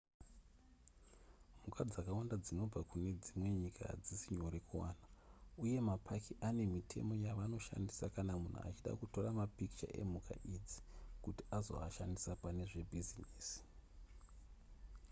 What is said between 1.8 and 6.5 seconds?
dzakawanda dzinobva kune dzimwe nyika hadzisi nyore kuwana uye mapaki